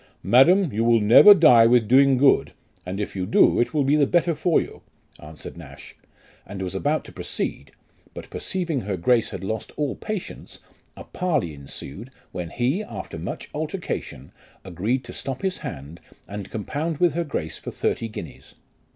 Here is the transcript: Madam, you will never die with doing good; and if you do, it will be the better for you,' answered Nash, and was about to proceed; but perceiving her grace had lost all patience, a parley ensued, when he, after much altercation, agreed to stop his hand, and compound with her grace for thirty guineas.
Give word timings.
Madam, 0.23 0.73
you 0.73 0.83
will 0.83 0.99
never 0.99 1.35
die 1.35 1.67
with 1.67 1.87
doing 1.87 2.17
good; 2.17 2.53
and 2.87 2.99
if 2.99 3.15
you 3.15 3.27
do, 3.27 3.59
it 3.59 3.71
will 3.71 3.83
be 3.83 3.95
the 3.95 4.07
better 4.07 4.33
for 4.33 4.59
you,' 4.59 4.81
answered 5.19 5.55
Nash, 5.55 5.95
and 6.43 6.59
was 6.63 6.73
about 6.73 7.05
to 7.05 7.11
proceed; 7.11 7.71
but 8.15 8.31
perceiving 8.31 8.81
her 8.81 8.97
grace 8.97 9.29
had 9.29 9.43
lost 9.43 9.71
all 9.77 9.93
patience, 9.93 10.57
a 10.97 11.03
parley 11.03 11.53
ensued, 11.53 12.09
when 12.31 12.49
he, 12.49 12.81
after 12.83 13.19
much 13.19 13.47
altercation, 13.53 14.31
agreed 14.63 15.03
to 15.03 15.13
stop 15.13 15.43
his 15.43 15.59
hand, 15.59 15.99
and 16.27 16.49
compound 16.49 16.97
with 16.97 17.13
her 17.13 17.23
grace 17.23 17.59
for 17.59 17.69
thirty 17.69 18.07
guineas. 18.07 18.55